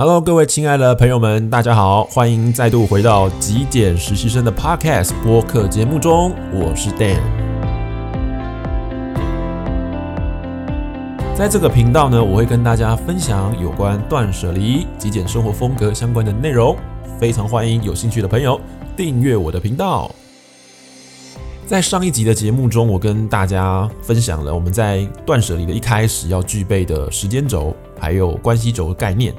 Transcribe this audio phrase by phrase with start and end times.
[0.00, 7.20] Hello，各位亲爱的朋友们，大家好，欢迎再度回到极简实习生的 Podcast 播客节目中，我是 Dan。
[11.36, 16.74] 在这个频道呢，我会跟大家分享有关断舍离、极简生活风格相关的内容，
[17.18, 18.58] 非常欢迎有兴趣的朋友
[18.96, 20.10] 订阅我的频道。
[21.66, 29.34] 在上一集的节目中，我跟大家分享了我们在断舍离的一开始要具备的时间轴，还有关系轴的概念。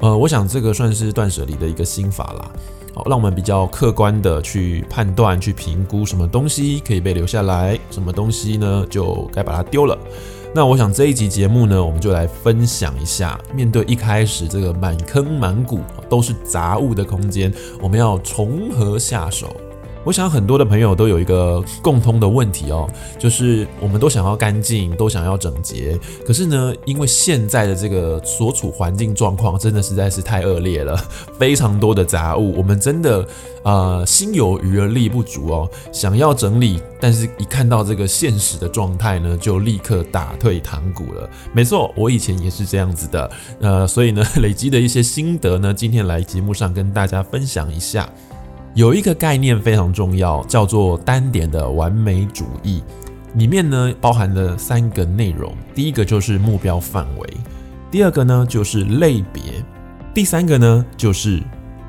[0.00, 2.50] 呃，我想这个算是断舍离的一个心法啦，
[2.94, 9.96] 好，让我们比较客观的去判断、去评估什么东西可以被留下来，什么东西呢就该把它丢了。
[10.52, 19.54] 那我想这一集节目呢，我们就来分享一下，面对一开始这个满坑满谷都是杂物的空间，我们要从何下手？
[20.02, 30.96] 我想很多的朋友都有一个共通的问题哦，就是我们都想要干净，都想要整洁，可是呢，因为现在的这个所处环境状况真的实在是太恶劣了，
[31.38, 33.26] 非常多的杂物，我们真的
[33.62, 41.28] 呃心有余而力不足哦，想要整理，但是一看到这个现实的状态呢，就立刻打退堂鼓了。
[41.52, 43.30] 没错，我以前也是这样子的，
[43.60, 48.08] 呃，所以呢， 累积的一些心得呢，今天来节目上跟大家分享一下。
[48.74, 52.82] 有一个概念非常重要，叫做单点的完美主义。
[53.34, 57.28] 里面呢包含了三个内容，第一个就是目标范围，
[57.90, 59.42] 第二个呢就是类别，
[60.14, 61.40] 第三个呢就是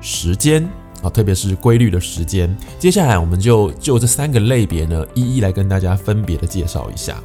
[0.00, 0.66] 时间
[1.02, 2.54] 啊，特别是规律的时间。
[2.78, 7.16] 接下来我们就就这三个类别呢，一一来跟大家分别的介绍一下。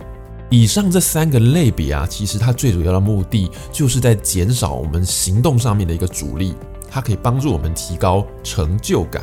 [0.50, 6.54] 以上这三个类别啊，其实它最主要的目的就是在减少我们行动上面的一个阻力，
[6.96, 9.22] 它可以帮助我们提高成就感。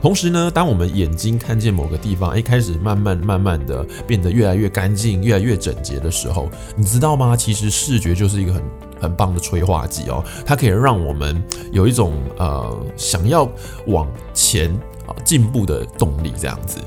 [0.00, 7.36] 同时呢，当我们眼睛看见某个地方，一开始慢慢慢慢的变得越来越干净、越来越整洁的时候，你知道吗？
[7.36, 8.62] 其实视觉就是一个很
[9.02, 13.46] 很棒的催化剂哦，它可以让我们有一种呃想要
[13.88, 14.72] 往前
[15.06, 16.32] 啊进步的动力。
[16.40, 16.78] 这样子，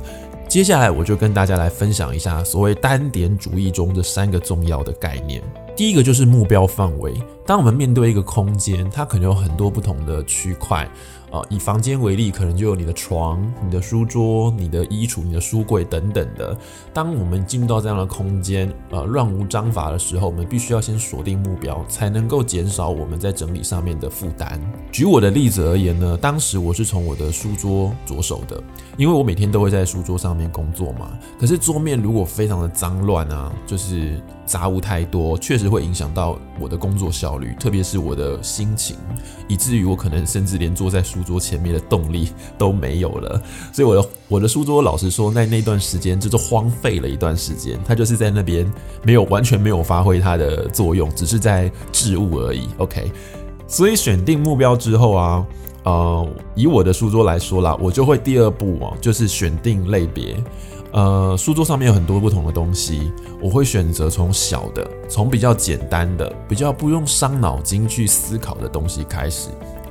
[0.54, 5.42] 接下来我就跟大家来分享一下所谓单点主义中这三个重要的概念。
[5.76, 7.12] 第一个就是目标范围。
[7.44, 10.88] 当我们面对一个空间，它可能有很多不同的区块。
[11.34, 16.56] 啊，以房间为例，可能就有你的床、你的书桌、你的衣橱、你的书柜等等的。
[16.94, 24.62] 当我们进入到这样的空间，呃，乱无章法的时候，我们必须要先锁定目标，才能够减少我们在整理上面的负担。
[24.92, 28.62] 举我的例子而言呢，当时我是从我的书桌着手的，
[28.96, 31.18] 因为我每天都会在书桌上面工作嘛。
[31.40, 38.96] 可是桌面如果非常的脏乱啊，就是杂物太多，确实会影响到我的工作效率，特别是我的心情，
[39.48, 43.42] 以至于我可能甚至连坐在书桌前面的动力都没有了，
[43.72, 48.72] 所以我的我的书桌，老实说，在那段时间就是荒废了一段时间，它就是在那边
[49.04, 52.68] 没有完全没有发挥它的作用，只是在置物而已。
[52.78, 53.12] OK，
[53.68, 55.46] 所以选定目标之后啊，
[55.84, 60.36] 呃，以我的书桌来说啦，我就会第二步哦，就是选定类别。
[60.92, 69.50] 呃，书桌上面有很多不同的东西，我会选择从小的，从比较简单的、比较不用伤脑筋去思考的东西开始。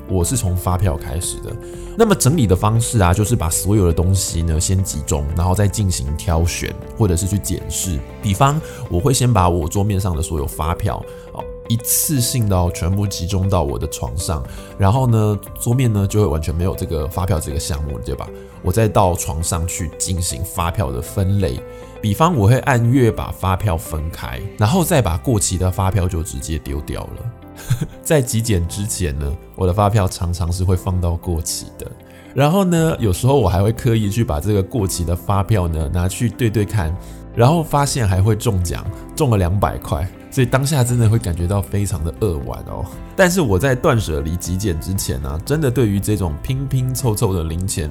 [0.09, 1.55] 我是从发票开始的，
[1.97, 7.99] 那么整理的方式啊，就是把所有的东西呢先集中，然后再进行挑选，或者是去检视。
[8.23, 11.03] 比方，我会先把我桌面上的所有发票，
[11.33, 14.43] 哦，一次性的全部集中到我的床上，
[14.77, 18.29] 然后呢，桌面呢就会完全没有这个发票这个项目，对吧？
[18.63, 21.59] 我再到床上去进行发票的分类。
[22.03, 27.87] 比方，我会按月把发票分开，然后再把过期的发票就直接丢掉了。
[28.03, 31.87] 在极简之前呢，我的发票常常是会放到过期的。
[32.35, 36.93] 然后呢，有时候我还会刻意去把这个过期的发票呢拿去对对看，
[37.37, 38.84] 然后发现还会中奖，
[39.15, 40.05] 中了两百块。
[40.31, 42.83] 所以当下真的会感觉到非常的扼腕哦。
[43.15, 47.91] 但是我在断舍离极简之前呢、真的对于这种拼拼凑凑的零钱，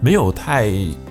[0.00, 0.68] 没有太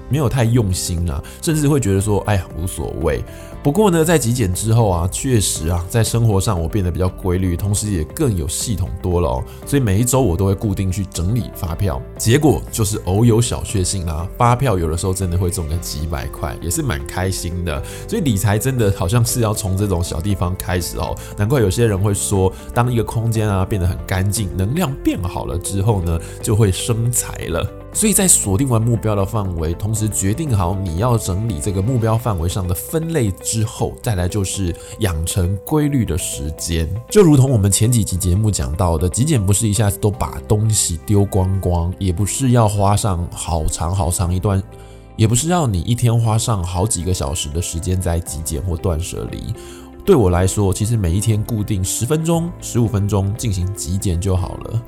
[0.09, 3.23] 没有太用心啊，甚至会觉得说，哎呀，无所谓。
[3.63, 9.43] 不过呢，在极简之后啊，确实啊，在生活上我变得比较规律，同时也更有系统多了哦。
[9.65, 17.83] 所以每一周我都会固定去整理发票，结果就是偶有小确幸啦，发票有的时候真的会中个几百块，也是蛮开心的。
[18.07, 21.15] 所以理财真的好像是要从这种小地方开始哦。
[21.35, 27.67] 难怪有些人会说，当一个空间啊变得很干净，能量变好了之后呢，就会生财了。
[27.95, 36.93] 所以在锁定完目标的范围，同时决定好你要整理这个目标范围上的分类之后，再来就是养成规律的时间。
[37.09, 44.61] 就如同我们前几集节目讲到的，极简不是一下子都把东西丢光光，也不是要花上好长好长一段，
[45.15, 49.53] 也不是要你一天花上好几个小时的时间在极简或断舍离。
[50.05, 54.81] 对我来说，其实每一天固定十分钟、十五分钟进行极简就好了。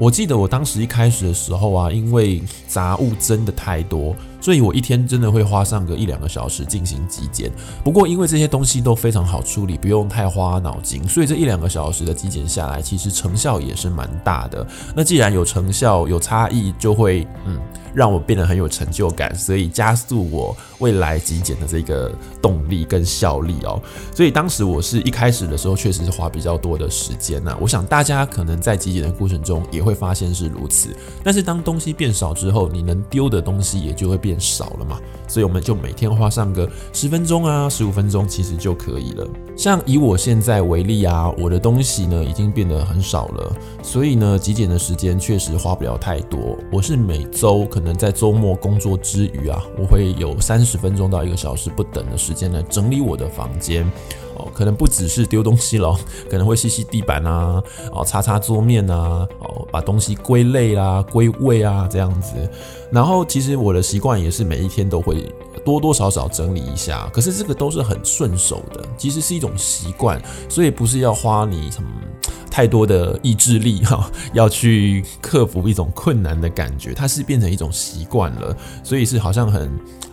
[0.00, 4.16] 我记得我当时一开始的时候啊，因为杂物真的太多。
[4.40, 7.52] 所以我一天真的会花上个一两个小时进行极简，
[7.84, 14.66] 不过因为这些东西都非常好处理，不用太花脑筋，所以这一两个小时的极简下来，其实成效也是蛮大的。
[14.96, 17.60] 那既然有成效，有差异，就会嗯
[17.94, 23.80] 让我变得很有成就感，所以加速我未来极简的这个动力跟效力哦。
[24.12, 27.56] 所以当时我是一开始的时候，确实是花比较多的时间呐。
[27.60, 30.88] 我想大家可能在极简的过程中也会发现是如此，
[31.22, 34.30] 但是当东西变少之后，你能丢的东西也就会变。
[34.40, 34.98] 少了嘛，
[35.28, 39.26] 所以我们就每天花上个十分钟啊，十五分钟其实就可以了。
[39.56, 43.52] 像以我现在为例啊，我的东西呢已经变得很少了，
[43.82, 46.56] 所以呢极简的时间确实花不了太多。
[46.72, 53.90] 我是每周可可能在周末工作之余啊，我会有三十分钟到一个小时不等的时间来整理我的房间。
[54.36, 55.98] 哦，可能不只是丢东西咯，
[56.30, 62.34] 可能会吸吸地板啊，哦，擦擦桌面啊，哦，把东西归类啊，归位啊，这样子。
[62.90, 65.32] 然后其实我的习惯也是每一天都会
[65.64, 71.88] 多多少少整理一下，可是这个都是很顺手的，其实是一种习惯，所以不是要花你什么
[72.50, 79.70] 太多的意志力 哈，要去克服一种困难的感觉，它是变成一种习惯了，所以是好像很。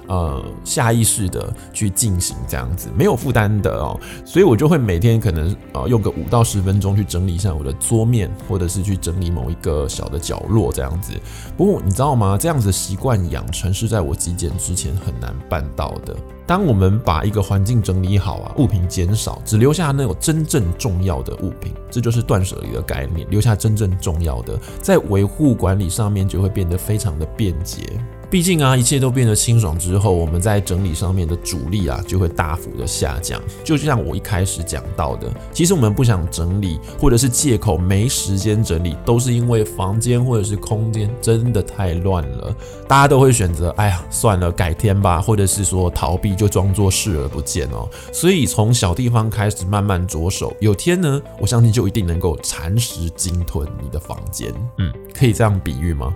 [0.08, 11.14] 呃，下意识的去进行这样子，没有负担的哦，所以我就会每天可能呃用个五到十分钟去整理一下我的桌面，或者是去整理某一个小的角落这样子。
[11.56, 12.38] 不过你知道吗？
[12.40, 16.16] 这样子习惯养成是在我极简之前很难办到的。
[16.46, 23.30] 当我们把一个环境整理好啊，物品减少，只留下那种真正重要的物品，这就是断舍离的概念。
[23.30, 27.84] 留下真正重要的，在维护管理上面就会变得非常的便捷。
[28.30, 33.42] 毕竟啊，一切都变得清爽之后，我们在整理上面的阻力啊就会大幅的下降。
[33.64, 42.54] 就像我一开始讲到的，其实我们不想整理，或者是借口没时间整理，都是因为房间或者是空间真的太乱了。
[42.86, 47.88] 大家都会选择，哎呀，算了，改天吧，或者是说逃避，就装作视而不见哦。
[48.12, 54.54] 所以从小地方开始慢慢着手，有天呢，我相信就一定能够蚕食鲸吞你的房间。
[54.80, 56.14] 嗯， 可以这样比喻吗？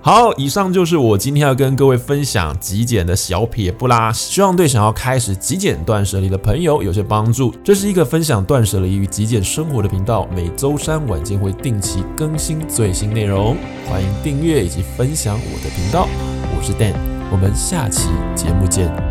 [0.00, 7.52] 好，以上就是我今天要跟各位分享极简的小撇步啦，希望对想要开始极简断舍离的朋友有些帮助。
[7.62, 13.56] 这是一个分享断舍离与极简生活的频道，每周三晚间会定期更新最新内容，
[13.86, 16.08] 欢迎订阅以及分享我的频道。
[16.56, 16.94] 我是 Dan，
[17.30, 19.07] 我们下期节目见。